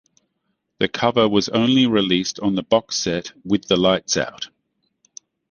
[0.79, 4.47] The cover was only released on the box set "With the Lights Out".